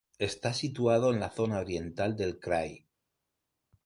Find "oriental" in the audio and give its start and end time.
1.59-2.15